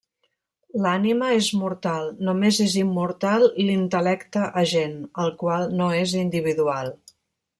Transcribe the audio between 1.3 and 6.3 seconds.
és mortal, només és immortal l'Intel·lecte Agent, el qual no és